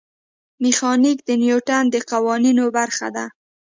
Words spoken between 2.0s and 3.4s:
قوانینو برخه ده.